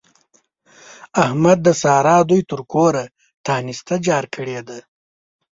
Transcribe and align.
احمد 1.23 1.57
د 1.63 1.67
سارا 1.81 2.17
دوی 2.29 2.41
تر 2.49 2.59
کوره 2.71 3.03
تانسته 3.47 3.95
جار 4.05 4.25
کړې 4.35 4.59
ده. 4.67 4.79